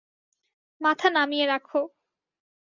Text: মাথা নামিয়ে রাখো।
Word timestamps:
মাথা 0.81 1.07
নামিয়ে 1.09 1.45
রাখো। 1.45 1.81